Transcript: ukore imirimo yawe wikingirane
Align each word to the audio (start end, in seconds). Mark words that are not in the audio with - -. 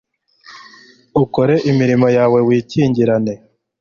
ukore 1.23 1.55
imirimo 1.71 2.07
yawe 2.17 2.39
wikingirane 2.47 3.33